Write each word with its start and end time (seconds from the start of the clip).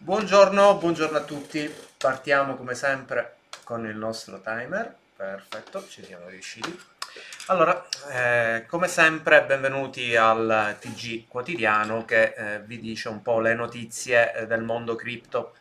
Buongiorno, 0.00 0.76
buongiorno 0.76 1.18
a 1.18 1.22
tutti. 1.22 1.68
Partiamo 1.96 2.54
come 2.54 2.76
sempre 2.76 3.38
con 3.64 3.84
il 3.84 3.96
nostro 3.96 4.40
timer. 4.40 4.94
Perfetto, 5.16 5.84
ci 5.88 6.04
siamo 6.04 6.28
riusciti. 6.28 6.80
Allora, 7.46 7.84
eh, 8.12 8.64
come 8.68 8.86
sempre, 8.86 9.42
benvenuti 9.42 10.14
al 10.14 10.76
TG 10.78 11.26
quotidiano 11.26 12.04
che 12.04 12.32
eh, 12.36 12.60
vi 12.60 12.78
dice 12.78 13.08
un 13.08 13.22
po' 13.22 13.40
le 13.40 13.54
notizie 13.54 14.34
eh, 14.34 14.46
del 14.46 14.62
mondo 14.62 14.94
cripto 14.94 15.54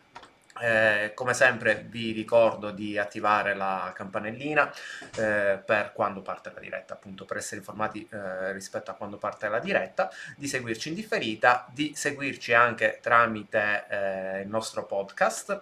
eh, 0.60 1.12
come 1.14 1.34
sempre 1.34 1.86
vi 1.88 2.12
ricordo 2.12 2.72
di 2.72 2.98
attivare 2.98 3.56
la 3.56 3.92
campanellina 3.96 4.72
eh, 5.18 5.62
per 5.64 5.92
quando 5.94 6.22
parte 6.22 6.52
la 6.54 6.60
diretta, 6.60 6.94
appunto 6.94 7.26
per 7.26 7.38
essere 7.38 7.58
informati 7.58 8.08
eh, 8.12 8.52
rispetto 8.54 8.92
a 8.92 8.96
quando 8.96 9.18
parte 9.18 9.48
la 9.48 9.60
diretta, 9.60 10.10
di 10.36 10.48
seguirci 10.48 10.90
in 10.90 10.96
differita, 10.96 11.68
di 11.72 11.94
seguirci 11.96 12.54
anche 12.54 13.00
tramite 13.02 13.86
eh, 13.90 14.42
il 14.42 14.48
nostro 14.48 14.86
podcast 14.86 15.62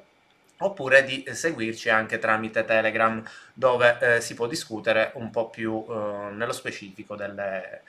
oppure 0.58 1.04
di 1.04 1.26
seguirci 1.30 1.90
anche 1.90 2.18
tramite 2.18 2.64
Telegram 2.64 3.22
dove 3.54 3.98
eh, 4.00 4.22
si 4.22 4.36
può 4.36 4.48
discutere 4.48 5.12
un 5.16 5.30
po' 5.30 5.50
più 5.50 5.84
nello 6.32 6.54
specifico 6.54 7.16
delle, 7.18 7.82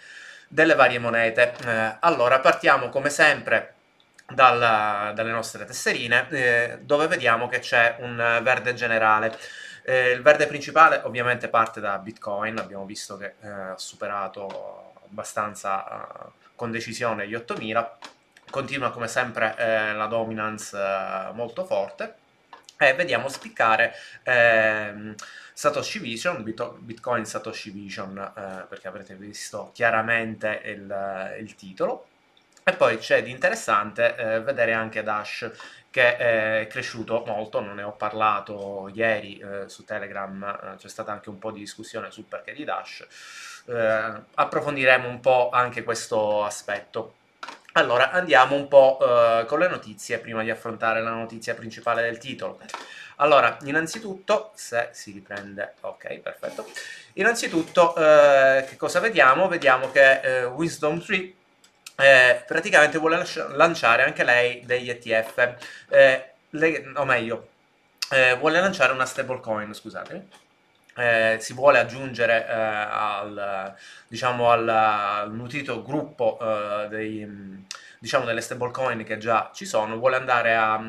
delle 0.49 0.75
varie 0.75 0.99
monete. 0.99 1.55
allora 2.01 2.41
partiamo 2.41 2.89
come 2.89 3.09
sempre 3.09 3.76
dalla, 4.29 5.13
dalle 5.15 5.31
nostre 5.31 5.65
tesserine, 5.65 6.29
eh, 6.31 6.79
dove 6.83 7.07
vediamo 7.07 7.49
che 7.49 7.61
c'è 7.61 7.97
un 8.01 8.41
verde 8.43 8.75
generale. 8.75 9.37
Eh, 9.85 10.11
il 10.11 10.23
verde 10.23 10.47
principale 10.47 11.01
ovviamente 11.05 11.49
parte 11.49 11.81
da 11.81 11.99
Bitcoin, 11.99 12.59
abbiamo 12.59 12.85
visto 12.85 13.17
che 13.17 13.35
eh, 13.41 13.49
ha 13.49 13.79
superato 13.79 14.95
abbastanza 15.09 15.87
eh, 15.87 16.31
con 16.57 16.71
decisione 16.73 17.29
gli 17.29 17.35
8000, 17.35 17.99
continua 18.51 18.91
come 18.91 19.07
sempre 19.07 19.55
eh, 19.57 19.93
la 19.93 20.07
dominance 20.07 20.77
eh, 20.77 21.33
molto 21.33 21.65
forte. 21.65 22.15
E 22.79 22.93
vediamo 22.93 23.29
spiccare 23.29 23.95
ehm, 24.23 25.15
Satoshi 25.55 25.99
Vision, 25.99 26.43
Bitcoin 26.43 27.25
Satoshi 27.25 27.71
Vision, 27.71 28.33
perché 28.69 28.87
avrete 28.87 29.15
visto 29.15 29.71
chiaramente 29.73 30.61
il, 30.65 31.37
il 31.39 31.55
titolo, 31.55 32.09
e 32.69 32.75
poi 32.75 32.99
c'è 32.99 33.23
di 33.23 33.31
interessante 33.31 34.17
eh, 34.17 34.41
vedere 34.41 34.73
anche 34.73 35.05
Dash 35.05 35.49
che 35.89 36.17
è 36.17 36.67
cresciuto 36.69 37.23
molto, 37.25 37.61
non 37.61 37.77
ne 37.77 37.85
ho 37.85 37.93
parlato 37.93 38.91
ieri 38.93 39.39
eh, 39.39 39.69
su 39.69 39.85
Telegram, 39.85 40.43
eh, 40.43 40.77
c'è 40.77 40.89
stata 40.89 41.13
anche 41.13 41.29
un 41.29 41.39
po' 41.39 41.53
di 41.53 41.61
discussione 41.61 42.11
sul 42.11 42.25
perché 42.25 42.53
di 42.53 42.65
Dash, 42.65 43.07
eh, 43.67 44.13
approfondiremo 44.35 45.07
un 45.07 45.21
po' 45.21 45.49
anche 45.51 45.85
questo 45.85 46.43
aspetto. 46.43 47.15
Allora, 47.75 48.11
andiamo 48.11 48.57
un 48.57 48.67
po' 48.67 48.99
eh, 49.01 49.45
con 49.47 49.61
le 49.61 49.69
notizie 49.69 50.19
prima 50.19 50.43
di 50.43 50.51
affrontare 50.51 51.01
la 51.01 51.11
notizia 51.11 51.55
principale 51.55 52.03
del 52.03 52.19
titolo. 52.19 52.59
Allora, 53.19 53.59
innanzitutto, 53.63 54.51
se 54.57 54.89
si 54.91 55.13
riprende, 55.13 55.75
ok, 55.83 56.19
perfetto. 56.19 56.69
Innanzitutto, 57.13 57.95
eh, 57.95 58.65
che 58.69 58.75
cosa 58.75 58.99
vediamo? 58.99 59.47
Vediamo 59.47 59.93
che 59.93 60.51
Wisdom 60.53 61.01
3 61.01 61.35
eh, 61.97 62.45
praticamente 62.47 62.99
vuole 62.99 63.25
lanciare 63.53 64.05
anche 64.05 64.23
lei 64.25 64.63
degli 64.65 64.91
ETF, 64.91 65.55
eh, 65.89 66.31
le, 66.51 66.93
o 66.95 67.05
meglio, 67.05 67.49
eh, 68.11 68.37
vuole 68.37 68.61
lanciare 68.61 68.93
una 68.93 69.07
stablecoin, 69.07 69.73
scusate. 69.73 70.45
Eh, 70.99 71.37
si 71.41 71.53
vuole 71.53 71.79
aggiungere 71.79 72.47
eh, 72.47 72.53
al, 72.53 73.75
diciamo, 74.09 74.51
al, 74.51 74.69
al 74.69 75.35
nutrito 75.35 75.83
gruppo 75.83 76.39
eh, 76.41 76.89
dei, 76.89 77.65
diciamo, 77.99 78.25
delle 78.25 78.41
stablecoin 78.41 79.05
che 79.05 79.19
già 79.19 79.51
ci 79.55 79.67
sono, 79.67 79.97
vuole 79.97 80.17
andare 80.17 80.55
a, 80.55 80.81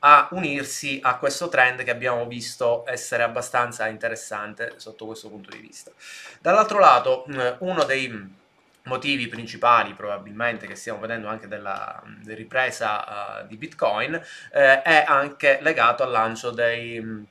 a 0.00 0.28
unirsi 0.32 1.00
a 1.02 1.16
questo 1.16 1.48
trend 1.48 1.82
che 1.82 1.90
abbiamo 1.90 2.26
visto 2.26 2.84
essere 2.86 3.22
abbastanza 3.22 3.88
interessante 3.88 4.74
sotto 4.76 5.06
questo 5.06 5.28
punto 5.28 5.50
di 5.50 5.58
vista. 5.58 5.90
Dall'altro 6.40 6.78
lato, 6.78 7.24
uno 7.58 7.84
dei 7.84 8.40
motivi 8.84 9.28
principali 9.28 9.94
probabilmente 9.94 10.66
che 10.66 10.74
stiamo 10.74 10.98
vedendo 11.00 11.28
anche 11.28 11.46
della, 11.46 12.02
della 12.22 12.36
ripresa 12.36 13.42
uh, 13.42 13.46
di 13.46 13.56
Bitcoin 13.56 14.14
eh, 14.52 14.82
è 14.82 15.04
anche 15.06 15.58
legato 15.62 16.02
al 16.02 16.10
lancio 16.10 16.50
dei, 16.50 17.24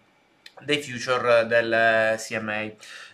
dei 0.61 0.81
future 0.81 1.45
del 1.47 2.15
CMA. 2.17 2.69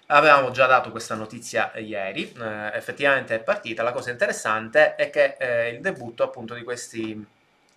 Avevamo 0.09 0.51
già 0.51 0.67
dato 0.67 0.91
questa 0.91 1.15
notizia 1.15 1.71
ieri, 1.75 2.31
eh, 2.31 2.71
effettivamente 2.73 3.35
è 3.35 3.39
partita. 3.39 3.83
La 3.83 3.91
cosa 3.91 4.11
interessante 4.11 4.95
è 4.95 5.09
che 5.09 5.35
eh, 5.37 5.69
il 5.69 5.81
debutto 5.81 6.23
appunto 6.23 6.53
di 6.53 6.63
questi 6.63 7.25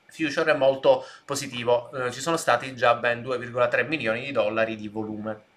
future 0.07 0.53
è 0.53 0.55
molto 0.55 1.05
positivo. 1.25 1.91
Eh, 1.93 2.13
ci 2.13 2.21
sono 2.21 2.37
stati 2.37 2.75
già 2.77 2.95
ben 2.95 3.23
2,3 3.23 3.87
milioni 3.87 4.25
di 4.25 4.33
dollari 4.33 4.77
di 4.77 4.89
volume. 4.89 5.49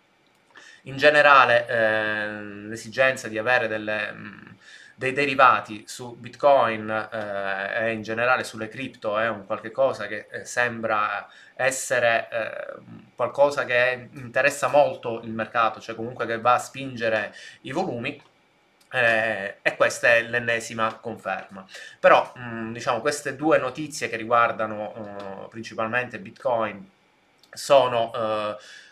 In 0.84 0.97
generale 0.97 1.68
eh, 1.68 2.42
l'esigenza 2.68 3.28
di 3.28 3.38
avere 3.38 3.68
delle 3.68 4.12
mh, 4.12 4.56
dei 5.03 5.12
derivati 5.12 5.84
su 5.86 6.16
Bitcoin 6.16 6.90
eh, 6.90 7.88
e 7.88 7.91
in 7.91 8.03
generale 8.03 8.46
sulle 8.46 8.69
cripto 8.69 9.18
è 9.18 9.28
un 9.28 9.46
qualche 9.46 9.69
cosa 9.69 10.08
che 10.08 10.28
eh, 10.31 10.46
sembra 10.46 11.28
essere 11.56 12.30
eh, 12.31 12.81
qualcosa 13.13 13.66
che 13.66 14.08
interessa 14.13 14.69
molto 14.69 15.19
il 15.22 15.31
mercato, 15.31 15.81
cioè 15.81 15.96
comunque 15.96 16.25
che 16.25 16.40
va 16.40 16.53
a 16.53 16.59
spingere 16.59 17.36
i 17.62 17.72
volumi. 17.74 18.22
Eh, 18.92 19.58
e 19.62 19.75
questa 19.75 20.13
è 20.13 20.22
l'ennesima 20.22 21.00
conferma. 21.02 21.66
Però, 22.00 22.31
mh, 22.36 22.42
mm, 22.42 22.74
diciamo, 22.74 23.02
queste 23.02 23.36
due 23.36 23.58
notizie 23.58 24.08
che 24.08 24.16
riguardano 24.16 25.44
uh, 25.46 25.47
principalmente 25.50 26.19
Bitcoin 26.19 26.90
sono, 27.52 28.12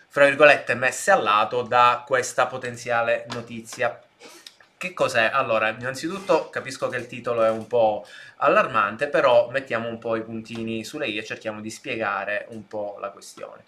fra 0.07 0.25
virgolette, 0.25 0.75
messe 0.75 1.11
al 1.11 1.23
lato 1.23 1.61
da 1.61 2.03
questa 2.05 2.47
potenziale 2.47 3.25
notizia 3.29 3.99
che 4.81 4.95
cos'è? 4.95 5.29
Allora, 5.31 5.69
innanzitutto 5.69 6.49
capisco 6.49 6.87
che 6.87 6.97
il 6.97 7.05
titolo 7.05 7.43
è 7.43 7.51
un 7.51 7.67
po' 7.67 8.03
allarmante, 8.37 9.09
però 9.09 9.47
mettiamo 9.51 9.87
un 9.87 9.99
po' 9.99 10.15
i 10.15 10.23
puntini 10.23 10.83
sulle 10.83 11.07
i 11.07 11.17
e 11.19 11.23
cerchiamo 11.23 11.61
di 11.61 11.69
spiegare 11.69 12.47
un 12.49 12.67
po' 12.67 12.97
la 12.99 13.11
questione. 13.11 13.63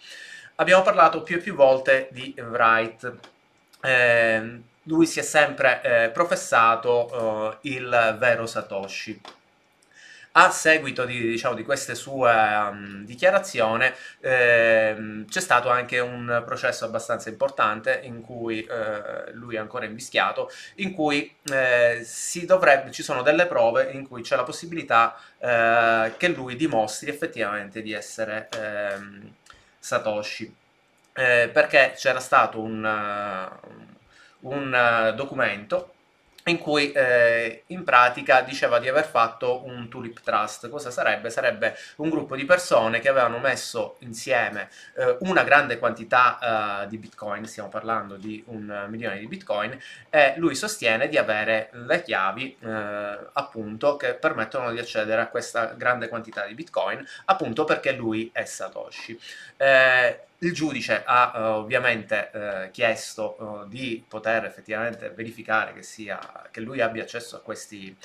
Abbiamo 0.55 0.81
parlato 0.81 1.21
più 1.21 1.35
e 1.35 1.39
più 1.39 1.53
volte 1.53 2.07
di 2.09 2.33
Wright. 2.35 3.13
Eh, 3.79 4.61
lui 4.81 5.05
si 5.05 5.19
è 5.19 5.21
sempre 5.21 5.81
eh, 5.83 6.09
professato 6.09 7.59
eh, 7.61 7.69
il 7.69 8.15
vero 8.17 8.47
Satoshi 8.47 9.21
a 10.35 10.49
seguito 10.49 11.05
di, 11.05 11.19
diciamo, 11.19 11.53
di 11.53 11.63
queste 11.63 11.93
sue 11.93 12.31
um, 12.31 13.05
dichiarazioni 13.05 13.91
eh, 14.19 15.25
c'è 15.29 15.39
stato 15.39 15.69
anche 15.69 15.99
un 15.99 16.41
processo 16.45 16.85
abbastanza 16.85 17.29
importante 17.29 17.99
in 18.03 18.21
cui 18.21 18.63
eh, 18.63 19.31
lui 19.33 19.55
è 19.55 19.59
ancora 19.59 19.85
invischiato, 19.85 20.49
in 20.75 20.93
cui 20.93 21.35
eh, 21.51 22.05
dovrebbe, 22.45 22.91
ci 22.91 23.03
sono 23.03 23.21
delle 23.21 23.45
prove 23.45 23.91
in 23.91 24.07
cui 24.07 24.23
c'è 24.23 24.35
la 24.35 24.43
possibilità 24.43 25.15
eh, 25.37 26.13
che 26.17 26.27
lui 26.29 26.55
dimostri 26.55 27.09
effettivamente 27.09 27.81
di 27.81 27.93
essere 27.93 28.49
ehm, 28.57 29.33
Satoshi. 29.77 30.55
Eh, 31.15 31.49
perché 31.53 31.93
c'era 31.95 32.19
stato 32.19 32.59
un, 32.59 32.83
un 34.39 35.13
documento 35.15 35.93
in 36.45 36.57
cui 36.57 36.91
eh, 36.91 37.63
in 37.67 37.83
pratica 37.83 38.41
diceva 38.41 38.79
di 38.79 38.87
aver 38.87 39.05
fatto 39.05 39.65
un 39.65 39.87
Tulip 39.89 40.21
Trust. 40.21 40.69
Cosa 40.69 40.91
sarebbe? 40.91 41.29
Sarebbe 41.29 41.75
un 41.97 42.09
gruppo 42.09 42.35
di 42.35 42.45
persone 42.45 42.99
che 42.99 43.09
avevano 43.09 43.39
messo 43.39 43.95
insieme 43.99 44.69
eh, 44.95 45.17
una 45.21 45.43
grande 45.43 45.79
quantità 45.79 46.83
eh, 46.83 46.87
di 46.87 46.97
bitcoin, 46.97 47.45
stiamo 47.45 47.69
parlando 47.69 48.15
di 48.15 48.43
un 48.47 48.85
milione 48.89 49.19
di 49.19 49.27
bitcoin, 49.27 49.77
e 50.09 50.33
lui 50.37 50.55
sostiene 50.55 51.07
di 51.07 51.17
avere 51.17 51.69
le 51.73 52.01
chiavi 52.03 52.57
eh, 52.59 53.17
appunto 53.33 53.95
che 53.95 54.13
permettono 54.13 54.71
di 54.71 54.79
accedere 54.79 55.21
a 55.21 55.27
questa 55.27 55.73
grande 55.77 56.09
quantità 56.09 56.45
di 56.45 56.53
bitcoin, 56.53 57.05
appunto 57.25 57.63
perché 57.63 57.93
lui 57.93 58.29
è 58.33 58.43
Satoshi. 58.43 59.19
Eh, 59.57 60.19
il 60.45 60.53
giudice 60.53 61.03
ha 61.05 61.31
uh, 61.33 61.39
ovviamente 61.59 62.29
uh, 62.33 62.71
chiesto 62.71 63.35
uh, 63.39 63.67
di 63.67 64.03
poter 64.07 64.45
effettivamente 64.45 65.09
verificare 65.09 65.73
che, 65.73 65.83
sia, 65.83 66.19
che 66.51 66.61
lui 66.61 66.81
abbia 66.81 67.03
accesso 67.03 67.35
a, 67.37 67.39
questi, 67.39 67.95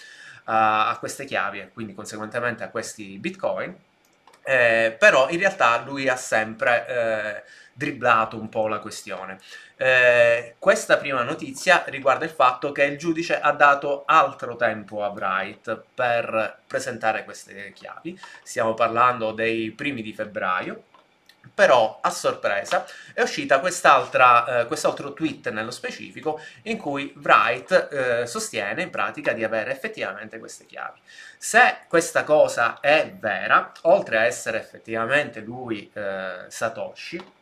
a 0.44 0.96
queste 0.98 1.24
chiavi 1.24 1.60
e 1.60 1.70
quindi 1.72 1.94
conseguentemente 1.94 2.64
a 2.64 2.70
questi 2.70 3.18
bitcoin, 3.18 3.76
eh, 4.48 4.96
però 4.98 5.28
in 5.28 5.38
realtà 5.38 5.82
lui 5.84 6.08
ha 6.08 6.16
sempre 6.16 6.86
eh, 6.86 7.42
dribblato 7.74 8.40
un 8.40 8.48
po' 8.48 8.66
la 8.66 8.78
questione. 8.78 9.38
Eh, 9.76 10.54
questa 10.58 10.96
prima 10.96 11.22
notizia 11.22 11.84
riguarda 11.88 12.24
il 12.24 12.30
fatto 12.30 12.72
che 12.72 12.84
il 12.84 12.96
giudice 12.96 13.38
ha 13.38 13.52
dato 13.52 14.04
altro 14.06 14.56
tempo 14.56 15.04
a 15.04 15.10
Bright 15.10 15.82
per 15.94 16.60
presentare 16.66 17.24
queste 17.24 17.72
chiavi, 17.74 18.18
stiamo 18.42 18.72
parlando 18.72 19.32
dei 19.32 19.70
primi 19.72 20.00
di 20.00 20.14
febbraio, 20.14 20.84
però 21.52 21.98
a 22.00 22.10
sorpresa 22.10 22.86
è 23.12 23.22
uscita 23.22 23.60
quest'altra, 23.60 24.60
eh, 24.60 24.66
quest'altro 24.66 25.12
tweet 25.12 25.50
nello 25.50 25.70
specifico 25.70 26.40
in 26.62 26.78
cui 26.78 27.12
Wright 27.22 27.88
eh, 27.90 28.26
sostiene 28.26 28.82
in 28.82 28.90
pratica 28.90 29.32
di 29.32 29.44
avere 29.44 29.70
effettivamente 29.70 30.38
queste 30.38 30.66
chiavi. 30.66 31.00
Se 31.36 31.78
questa 31.88 32.24
cosa 32.24 32.80
è 32.80 33.14
vera, 33.18 33.72
oltre 33.82 34.18
a 34.18 34.24
essere 34.24 34.58
effettivamente 34.58 35.40
lui 35.40 35.90
eh, 35.92 36.44
Satoshi, 36.48 37.36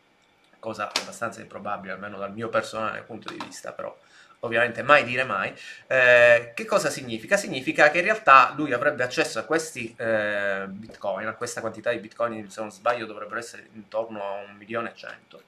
cosa 0.59 0.91
abbastanza 0.93 1.41
improbabile 1.41 1.93
almeno 1.93 2.17
dal 2.17 2.33
mio 2.33 2.49
personale 2.49 3.01
punto 3.01 3.31
di 3.31 3.39
vista, 3.43 3.71
però 3.71 3.95
ovviamente 4.41 4.83
mai 4.83 5.03
dire 5.03 5.23
mai, 5.23 5.53
eh, 5.87 6.51
che 6.53 6.65
cosa 6.65 6.89
significa? 6.89 7.37
Significa 7.37 7.89
che 7.89 7.99
in 7.99 8.03
realtà 8.03 8.53
lui 8.55 8.71
avrebbe 8.73 9.03
accesso 9.03 9.39
a 9.39 9.43
questi 9.43 9.95
eh, 9.97 10.65
bitcoin, 10.67 11.27
a 11.27 11.33
questa 11.33 11.61
quantità 11.61 11.91
di 11.91 11.97
bitcoin, 11.97 12.49
se 12.49 12.61
non 12.61 12.71
sbaglio 12.71 13.05
dovrebbero 13.05 13.39
essere 13.39 13.67
intorno 13.73 14.23
a 14.23 14.31
un 14.47 14.55
milione 14.55 14.91
e 14.91 14.95
cento, 14.95 15.41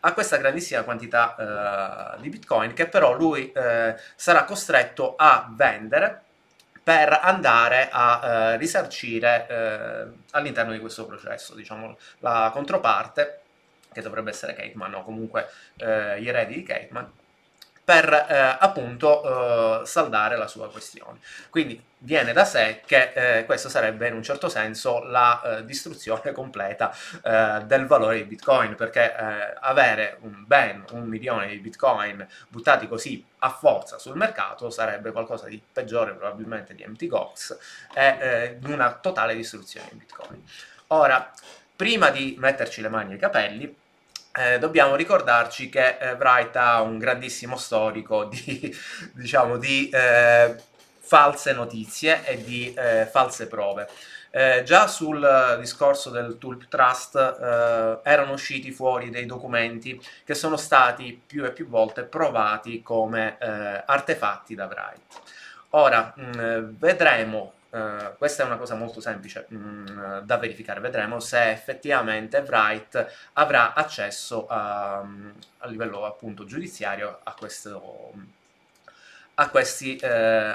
a 0.00 0.12
questa 0.12 0.36
grandissima 0.36 0.82
quantità 0.82 2.14
eh, 2.16 2.20
di 2.20 2.28
bitcoin 2.28 2.72
che 2.74 2.86
però 2.86 3.12
lui 3.12 3.50
eh, 3.50 3.96
sarà 4.14 4.44
costretto 4.44 5.14
a 5.16 5.50
vendere 5.50 6.22
per 6.82 7.18
andare 7.20 7.88
a 7.90 8.20
eh, 8.22 8.56
risarcire 8.56 9.46
eh, 9.48 10.06
all'interno 10.30 10.72
di 10.72 10.78
questo 10.78 11.04
processo, 11.04 11.54
diciamo, 11.54 11.98
la 12.20 12.50
controparte, 12.52 13.40
che 13.92 14.00
dovrebbe 14.00 14.30
essere 14.30 14.54
Cateman 14.54 14.94
o 14.94 15.02
comunque 15.02 15.48
gli 15.74 16.28
eredi 16.28 16.54
di 16.54 16.62
Cateman, 16.62 17.10
per 17.88 18.12
eh, 18.12 18.56
appunto 18.60 19.80
eh, 19.80 19.86
saldare 19.86 20.36
la 20.36 20.46
sua 20.46 20.68
questione. 20.70 21.20
Quindi 21.48 21.82
viene 21.96 22.34
da 22.34 22.44
sé 22.44 22.82
che 22.84 23.12
eh, 23.14 23.46
questo 23.46 23.70
sarebbe 23.70 24.08
in 24.08 24.14
un 24.14 24.22
certo 24.22 24.50
senso 24.50 25.02
la 25.04 25.40
eh, 25.40 25.64
distruzione 25.64 26.32
completa 26.32 26.94
eh, 27.24 27.62
del 27.64 27.86
valore 27.86 28.18
di 28.18 28.24
Bitcoin, 28.24 28.74
perché 28.74 29.16
eh, 29.16 29.54
avere 29.60 30.18
un 30.20 30.44
ben 30.46 30.84
un 30.90 31.04
milione 31.04 31.48
di 31.48 31.56
Bitcoin 31.60 32.28
buttati 32.48 32.86
così 32.86 33.24
a 33.38 33.48
forza 33.48 33.98
sul 33.98 34.16
mercato 34.16 34.68
sarebbe 34.68 35.10
qualcosa 35.10 35.46
di 35.46 35.58
peggiore 35.72 36.12
probabilmente 36.12 36.74
di 36.74 36.84
Mt. 36.86 37.06
Gox 37.06 37.56
e 37.94 38.58
una 38.66 38.92
totale 39.00 39.34
distruzione 39.34 39.88
di 39.92 39.96
Bitcoin. 39.96 40.44
Ora, 40.88 41.32
prima 41.74 42.10
di 42.10 42.36
metterci 42.38 42.82
le 42.82 42.90
mani 42.90 43.14
ai 43.14 43.18
capelli, 43.18 43.74
eh, 44.32 44.58
dobbiamo 44.58 44.94
ricordarci 44.94 45.68
che 45.68 45.98
eh, 45.98 46.12
Wright 46.12 46.54
ha 46.56 46.80
un 46.82 46.98
grandissimo 46.98 47.56
storico 47.56 48.24
di, 48.24 48.74
diciamo, 49.14 49.56
di 49.56 49.88
eh, 49.88 50.56
false 50.98 51.52
notizie 51.52 52.24
e 52.24 52.42
di 52.42 52.72
eh, 52.74 53.06
false 53.10 53.46
prove. 53.46 53.88
Eh, 54.30 54.62
già 54.64 54.86
sul 54.86 55.56
discorso 55.58 56.10
del 56.10 56.36
Tulip 56.38 56.68
Trust 56.68 57.16
eh, 57.16 57.98
erano 58.02 58.32
usciti 58.32 58.70
fuori 58.70 59.08
dei 59.08 59.24
documenti 59.24 60.00
che 60.24 60.34
sono 60.34 60.56
stati 60.56 61.20
più 61.26 61.44
e 61.44 61.52
più 61.52 61.66
volte 61.66 62.02
provati 62.02 62.82
come 62.82 63.38
artefatti 63.38 64.54
da 64.54 64.66
Wright. 64.66 65.00
Ora, 65.70 66.12
mh, 66.14 66.22
mm, 66.22 66.70
vedremo 66.78 67.52
Uh, 67.70 68.16
questa 68.16 68.42
è 68.42 68.46
una 68.46 68.56
cosa 68.56 68.74
molto 68.76 68.98
semplice 69.00 69.44
mh, 69.46 69.56
mm, 69.56 70.18
da 70.20 70.38
verificare, 70.38 70.80
vedremo 70.80 71.20
se 71.20 71.50
effettivamente 71.50 72.38
Wright 72.38 73.30
avrà 73.34 73.74
accesso 73.74 74.46
a, 74.46 75.00
a 75.00 75.66
livello 75.66 76.06
appunto 76.06 76.46
giudiziario 76.46 77.20
a, 77.22 77.34
questo, 77.34 78.12
a, 79.34 79.50
questi, 79.50 79.96
eh, 79.96 80.08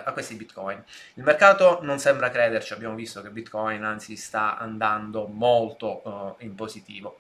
a, 0.04 0.12
questi, 0.12 0.34
bitcoin. 0.34 0.84
Il 1.14 1.24
mercato 1.24 1.80
non 1.84 2.00
sembra 2.00 2.32
crederci, 2.32 2.74
abbiamo 2.74 2.96
visto 2.96 3.22
che 3.22 3.30
bitcoin 3.30 3.84
anzi 3.84 4.16
sta 4.16 4.58
andando 4.58 5.28
molto 5.28 6.02
uh, 6.08 6.44
in 6.44 6.56
positivo. 6.56 7.20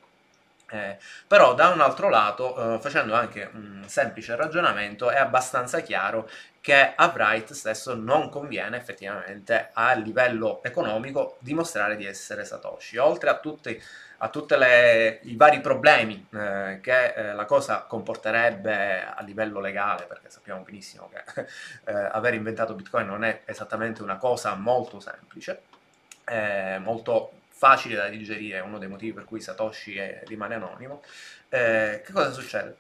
Eh, 0.69 0.97
però 1.27 1.53
da 1.53 1.69
un 1.69 1.81
altro 1.81 2.09
lato, 2.09 2.75
eh, 2.75 2.79
facendo 2.79 3.13
anche 3.13 3.49
un 3.53 3.83
semplice 3.85 4.35
ragionamento, 4.35 5.09
è 5.09 5.17
abbastanza 5.17 5.81
chiaro 5.81 6.27
che 6.61 6.93
a 6.95 7.11
Wright 7.13 7.51
stesso 7.51 7.93
non 7.93 8.29
conviene 8.29 8.77
effettivamente 8.77 9.69
a 9.73 9.93
livello 9.93 10.63
economico 10.63 11.37
dimostrare 11.39 11.95
di 11.95 12.05
essere 12.05 12.45
Satoshi. 12.45 12.97
Oltre 12.97 13.29
a 13.29 13.37
tutti 13.37 13.81
a 14.23 14.29
tutti 14.29 14.53
i 14.53 15.35
vari 15.35 15.59
problemi 15.59 16.25
eh, 16.31 16.79
che 16.81 17.13
eh, 17.13 17.33
la 17.33 17.43
cosa 17.43 17.81
comporterebbe 17.81 19.03
a 19.03 19.21
livello 19.21 19.59
legale, 19.59 20.05
perché 20.05 20.29
sappiamo 20.29 20.61
benissimo 20.61 21.09
che 21.09 21.45
eh, 21.83 21.93
aver 21.93 22.33
inventato 22.33 22.73
Bitcoin 22.73 23.05
non 23.05 23.25
è 23.25 23.41
esattamente 23.43 24.01
una 24.01 24.17
cosa 24.17 24.55
molto 24.55 25.01
semplice, 25.01 25.63
molto 26.79 27.31
facile 27.63 27.95
da 27.95 28.09
digerire, 28.09 28.59
uno 28.59 28.77
dei 28.77 28.89
motivi 28.89 29.13
per 29.13 29.23
cui 29.23 29.39
Satoshi 29.39 29.95
è, 29.95 30.21
rimane 30.25 30.55
anonimo. 30.55 31.01
Eh, 31.47 32.01
che 32.03 32.11
cosa 32.11 32.31
succede? 32.31 32.75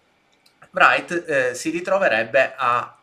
Wright 0.71 1.23
eh, 1.25 1.53
si 1.53 1.69
ritroverebbe 1.69 2.53
a 2.57 2.97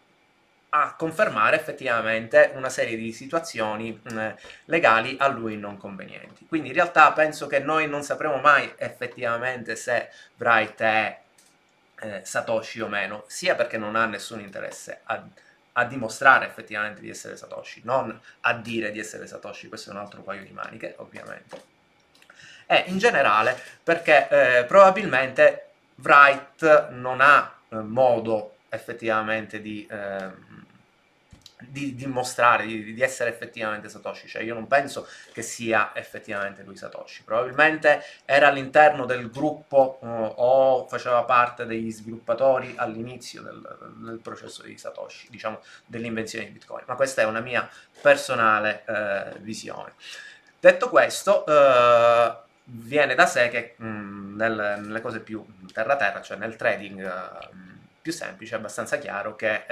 a 0.73 0.95
confermare 0.95 1.57
effettivamente 1.57 2.53
una 2.55 2.69
serie 2.69 2.97
di 2.97 3.13
situazioni 3.13 4.01
eh, 4.09 4.37
legali 4.67 5.17
a 5.19 5.27
lui 5.27 5.57
non 5.57 5.77
convenienti. 5.77 6.47
Quindi 6.47 6.69
in 6.69 6.75
realtà 6.75 7.11
penso 7.13 7.49
che 7.49 7.59
noi 7.59 7.89
non 7.89 8.05
sapremo 8.05 8.37
mai 8.37 8.73
effettivamente 8.77 9.75
se 9.75 10.11
Wright 10.37 10.81
è 10.81 11.19
eh, 12.03 12.21
Satoshi 12.23 12.81
o 12.83 12.87
meno, 12.87 13.25
sia 13.27 13.57
perché 13.57 13.79
non 13.79 13.97
ha 13.97 14.07
nessun 14.07 14.39
interesse 14.39 15.01
a, 15.05 15.21
a, 15.81 15.85
dimostrare 15.85 16.47
effettivamente 16.47 17.01
di 17.01 17.11
essere 17.11 17.37
Satoshi, 17.37 17.83
non 17.85 18.19
a 18.41 18.55
dire 18.55 18.91
di 18.91 18.99
essere 18.99 19.27
Satoshi, 19.27 19.69
questo 19.69 19.91
è 19.91 19.93
un 19.93 19.99
altro 19.99 20.23
paio 20.23 20.43
di 20.43 20.53
maniche, 20.53 20.95
ovviamente. 20.99 21.63
E 22.67 22.85
in 22.87 22.99
generale 22.99 23.59
perché 23.83 24.29
eh, 24.29 24.65
probabilmente 24.65 25.71
Wright 25.97 26.91
non 26.91 27.21
ha 27.21 27.53
eh, 27.69 27.77
modo 27.77 28.57
effettivamente 28.69 29.61
di 29.61 29.87
ehm, 29.91 30.50
di 31.69 31.95
dimostrare 31.95 32.67
di, 32.67 32.95
di, 32.95 33.03
essere 33.03 33.31
effettivamente 33.31 33.89
Satoshi, 33.89 34.29
cioè 34.29 34.43
io 34.43 34.55
non 34.55 34.67
penso 34.67 35.07
che 35.33 35.43
sia 35.43 35.93
effettivamente 35.95 36.63
lui 36.63 36.77
Satoshi, 36.77 37.23
probabilmente 37.23 38.03
era 38.25 38.49
all'interno 38.49 39.05
del 39.05 39.31
gruppo 39.31 39.99
uh, 40.01 40.33
o 40.37 40.87
faceva 40.89 41.25
parte 41.25 41.67
degli 41.67 41.91
sviluppatori 41.91 42.75
all'inizio 42.77 43.43
del, 43.43 43.79
del, 43.97 44.21
processo 44.21 44.63
di 44.63 44.77
Satoshi, 44.77 45.29
diciamo 45.31 45.61
dell'invenzione 45.87 46.47
di 46.47 46.53
Bitcoin, 46.53 46.85
ma 46.87 46.95
questa 46.95 47.23
è 47.23 47.25
una 47.25 47.41
mia 47.41 47.69
personale 48.01 48.85
uh, 48.87 49.39
visione. 49.41 49.93
Detto 50.59 50.89
questo, 50.89 51.45
uh, 51.47 52.49
viene 52.65 53.15
da 53.15 53.27
sé 53.27 53.49
che 53.49 53.75
mh, 53.77 53.87
mm, 53.87 54.37
nel, 54.37 54.79
nelle 54.81 55.01
cose 55.01 55.21
più 55.21 55.45
terra-terra, 55.73 56.21
cioè 56.21 56.37
nel 56.37 56.57
trading 56.57 57.49
più 58.01 58.13
semplice, 58.13 58.55
è 58.55 58.59
abbastanza 58.59 58.99
chiaro 58.99 59.37
che 59.37 59.65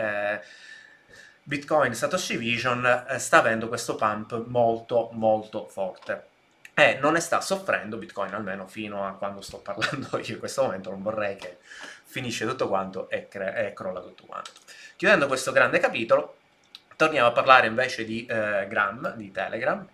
Bitcoin 1.49 1.95
Satoshi 1.95 2.37
Vision 2.37 2.85
eh, 3.09 3.19
sta 3.19 3.39
avendo 3.39 3.69
questo 3.69 3.95
pump 3.95 4.45
molto 4.49 5.09
molto 5.13 5.67
forte 5.67 6.27
e 6.75 6.99
non 7.01 7.15
ne 7.15 7.21
sta 7.21 7.41
soffrendo 7.41 7.97
Bitcoin 7.97 8.35
almeno 8.35 8.67
fino 8.67 9.07
a 9.07 9.13
quando 9.15 9.41
sto 9.41 9.57
parlando 9.57 10.09
io 10.23 10.35
in 10.35 10.39
questo 10.41 10.65
momento 10.65 10.91
non 10.91 11.01
vorrei 11.01 11.37
che 11.37 11.57
finisce 12.05 12.47
tutto 12.47 12.69
quanto 12.69 13.09
e, 13.09 13.29
e 13.33 13.73
crolla 13.73 14.03
tutto 14.03 14.25
quanto. 14.27 14.51
Chiudendo 14.95 15.27
questo 15.27 15.51
grande 15.51 15.79
capitolo 15.79 16.37
torniamo 16.97 17.29
a 17.29 17.33
parlare 17.33 17.67
invece 17.67 18.05
di 18.05 18.27
eh, 18.27 18.67
Gram, 18.69 19.15
di 19.17 19.31
Telegram 19.31 19.89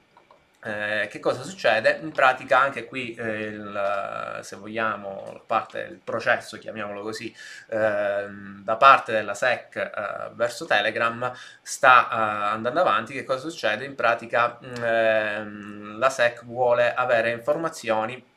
eh, 0.64 1.08
che 1.10 1.20
cosa 1.20 1.42
succede? 1.42 1.98
In 2.00 2.10
pratica 2.10 2.58
anche 2.58 2.86
qui, 2.86 3.14
eh, 3.14 3.42
il, 3.42 4.38
se 4.42 4.56
vogliamo, 4.56 5.30
la 5.32 5.42
parte 5.44 5.86
del 5.88 6.00
processo, 6.02 6.56
chiamiamolo 6.58 7.02
così, 7.02 7.34
eh, 7.68 8.26
da 8.28 8.76
parte 8.76 9.12
della 9.12 9.34
SEC 9.34 9.76
eh, 9.76 10.30
verso 10.32 10.64
Telegram 10.64 11.30
sta 11.60 12.08
eh, 12.10 12.54
andando 12.54 12.80
avanti. 12.80 13.12
Che 13.12 13.24
cosa 13.24 13.48
succede? 13.48 13.84
In 13.84 13.94
pratica 13.94 14.58
ehm, 14.58 15.98
la 15.98 16.08
SEC 16.08 16.44
vuole 16.44 16.94
avere 16.94 17.30
informazioni 17.30 18.32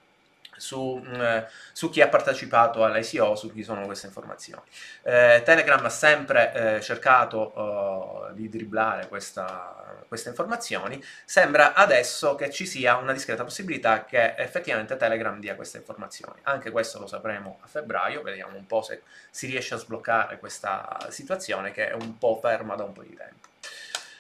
su, 0.57 0.95
mh, 0.95 1.17
mm, 1.17 1.37
su, 1.71 1.89
chi 1.89 2.01
ha 2.01 2.07
partecipato 2.07 2.83
all'ICO, 2.83 3.35
su 3.35 3.51
chi 3.53 3.63
sono 3.63 3.85
queste 3.85 4.07
informazioni. 4.07 4.63
Eh, 5.03 5.41
Telegram 5.45 5.83
ha 5.83 5.89
sempre 5.89 6.75
eh, 6.77 6.81
cercato 6.81 8.29
uh, 8.29 8.33
di 8.33 8.49
dribblare 8.49 9.07
questa, 9.07 10.03
queste 10.07 10.29
informazioni, 10.29 11.03
sembra 11.25 11.73
adesso 11.73 12.35
che 12.35 12.49
ci 12.49 12.65
sia 12.65 12.97
una 12.97 13.13
discreta 13.13 13.43
possibilità 13.43 14.05
che 14.05 14.35
effettivamente 14.35 14.97
Telegram 14.97 15.39
dia 15.39 15.55
queste 15.55 15.77
informazioni. 15.77 16.39
Anche 16.43 16.71
questo 16.71 16.99
lo 16.99 17.07
sapremo 17.07 17.59
a 17.61 17.67
febbraio, 17.67 18.21
vediamo 18.21 18.57
un 18.57 18.65
po' 18.65 18.81
se 18.81 19.03
si 19.29 19.47
riesce 19.47 19.73
a 19.73 19.77
sbloccare 19.77 20.39
questa 20.39 20.97
situazione 21.09 21.71
che 21.71 21.89
è 21.89 21.93
un 21.93 22.17
po' 22.17 22.39
ferma 22.41 22.75
da 22.75 22.83
un 22.83 22.93
po' 22.93 23.03
di 23.03 23.15
tempo. 23.15 23.47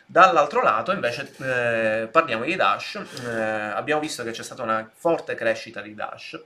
Dall'altro 0.09 0.61
lato 0.63 0.93
invece 0.93 1.33
eh, 1.39 2.07
parliamo 2.07 2.45
di 2.45 2.55
Dash, 2.55 2.95
eh, 3.25 3.29
abbiamo 3.29 3.99
visto 3.99 4.23
che 4.23 4.31
c'è 4.31 4.41
stata 4.41 4.63
una 4.63 4.89
forte 4.93 5.35
crescita 5.35 5.81
di 5.81 5.93
Dash, 5.93 6.41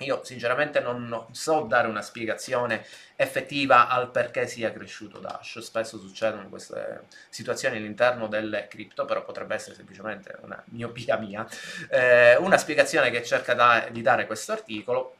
io 0.00 0.22
sinceramente 0.24 0.80
non 0.80 1.26
so 1.30 1.62
dare 1.62 1.88
una 1.88 2.02
spiegazione 2.02 2.84
effettiva 3.16 3.88
al 3.88 4.10
perché 4.10 4.46
sia 4.46 4.72
cresciuto 4.72 5.18
Dash. 5.18 5.58
Spesso 5.60 5.98
succedono 5.98 6.48
queste 6.48 7.04
situazioni 7.28 7.76
all'interno 7.76 8.26
delle 8.26 8.66
cripto, 8.68 9.04
però 9.04 9.24
potrebbe 9.24 9.54
essere 9.54 9.74
semplicemente 9.74 10.36
una 10.42 10.62
miopia 10.66 11.16
mia. 11.16 11.46
Eh, 11.88 12.36
una 12.36 12.56
spiegazione 12.56 13.10
che 13.10 13.22
cerca 13.22 13.54
da, 13.54 13.88
di 13.90 14.02
dare 14.02 14.26
questo 14.26 14.52
articolo 14.52 15.16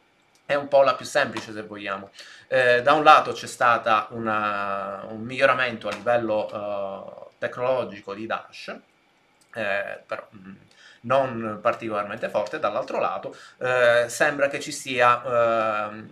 è 0.46 0.54
un 0.54 0.68
po' 0.68 0.82
la 0.82 0.94
più 0.94 1.04
semplice 1.04 1.52
se 1.52 1.62
vogliamo. 1.62 2.10
Eh, 2.49 2.82
da 2.82 2.94
un 2.94 3.04
lato 3.04 3.32
c'è 3.32 3.46
stato 3.46 4.14
un 4.14 5.20
miglioramento 5.22 5.88
a 5.88 5.92
livello 5.92 6.46
uh, 6.50 7.29
tecnologico 7.40 8.14
di 8.14 8.26
Dash, 8.26 8.68
eh, 9.54 10.02
però 10.06 10.28
mh, 10.30 10.49
mm, 10.49 10.54
non 11.02 11.59
particolarmente 11.61 12.28
forte, 12.28 12.59
dall'altro 12.61 13.00
lato 13.00 13.35
eh, 13.59 14.04
sembra 14.09 14.49
che 14.49 14.61
ci 14.61 14.70
sia 14.70 15.23
eh, 15.25 16.04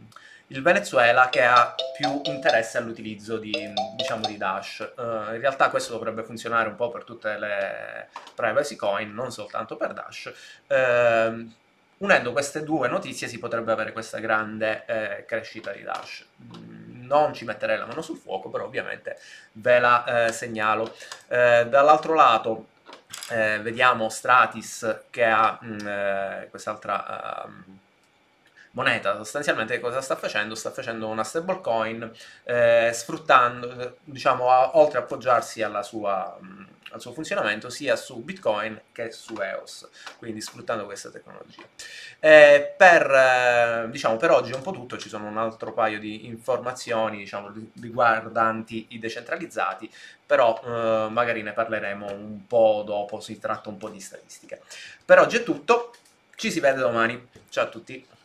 il 0.49 0.63
Venezuela 0.63 1.29
che 1.29 1.43
ha 1.43 1.75
più 1.97 2.23
interesse 2.25 2.79
all'utilizzo 2.79 3.37
di, 3.37 3.53
diciamo, 3.97 4.27
di 4.27 4.39
Dash. 4.39 4.93
Uh, 4.97 5.35
in 5.35 5.41
realtà 5.41 5.69
questo 5.69 5.93
dovrebbe 5.93 6.23
funzionare 6.23 6.71
un 6.71 6.75
po' 6.75 6.89
per 6.89 7.05
tutte 7.05 7.39
le 7.39 8.09
privacy 8.35 8.75
coin, 8.75 9.13
non 9.13 9.31
soltanto 9.31 9.77
per 9.77 9.93
Dash. 9.93 10.33
Uh, 10.69 11.53
unendo 11.99 12.33
queste 12.33 12.63
due 12.63 12.89
notizie 12.89 13.29
si 13.29 13.39
potrebbe 13.39 13.73
avere 13.73 13.93
questa 13.93 14.19
grande 14.21 14.85
eh, 14.87 15.25
crescita 15.27 15.73
di 15.73 15.83
Dash. 15.83 16.25
Non 17.09 17.35
ci 17.35 17.45
metterei 17.45 17.79
la 17.79 17.87
mano 17.87 18.03
sul 18.03 18.17
fuoco, 18.17 18.51
però 18.51 18.65
ovviamente 18.65 19.19
ve 19.53 19.79
la 19.81 20.27
eh, 20.27 20.33
segnalo. 20.33 20.95
Eh, 21.29 21.67
dall'altro 21.69 22.15
lato 22.15 22.67
eh, 23.31 23.59
vediamo 23.61 24.09
Stratis 24.09 25.01
che 25.11 25.25
ha 25.25 25.59
mm, 25.63 26.49
quest'altra... 26.51 27.47
Moneta 28.79 29.17
sostanzialmente 29.17 29.81
cosa 29.81 30.01
sta 30.01 30.15
facendo? 30.15 30.55
Sta 30.55 30.71
facendo 30.71 31.09
una 31.09 31.25
stablecoin 31.25 32.13
eh, 32.45 32.91
sfruttando, 32.95 33.97
diciamo, 34.05 34.51
a, 34.51 34.79
oltre 34.79 34.99
a 34.99 35.01
appoggiarsi 35.01 35.67
sua, 35.83 36.39
mh, 36.41 36.67
al 36.93 37.01
suo 37.01 37.13
funzionamento 37.13 37.71
sia 37.71 37.97
su 37.97 38.23
Bitcoin 38.23 38.81
che 38.93 39.11
su 39.11 39.35
EOS, 39.37 39.89
quindi 40.19 40.41
sfruttando 40.41 40.85
questa 40.85 41.11
tecnologia. 41.11 41.63
Eh, 42.21 42.73
per, 42.77 43.11
eh, 43.11 43.89
diciamo, 43.91 44.17
per 44.17 44.31
oggi 44.31 44.53
è 44.53 44.55
un 44.55 44.63
po' 44.63 44.71
tutto, 44.71 44.97
ci 44.97 45.09
sono 45.09 45.27
un 45.27 45.39
altro 45.39 45.73
paio 45.73 45.99
di 45.99 46.27
informazioni 46.27 47.19
diciamo, 47.19 47.53
riguardanti 47.81 48.87
i 48.91 49.01
decentralizzati, 49.01 49.91
però 50.25 50.57
eh, 50.65 51.09
magari 51.11 51.43
ne 51.43 51.53
parleremo 51.53 52.13
un 52.13 52.47
po' 52.47 52.85
dopo, 52.87 53.19
si 53.19 53.41
tratta 53.41 53.71
un 53.71 53.77
po' 53.77 53.89
di 53.89 53.99
statistiche. 53.99 54.63
Per 55.05 55.19
oggi 55.19 55.39
è 55.39 55.43
tutto, 55.43 55.95
ci 56.37 56.53
si 56.53 56.61
vede 56.61 56.79
domani, 56.79 57.29
ciao 57.49 57.65
a 57.65 57.69
tutti! 57.69 58.17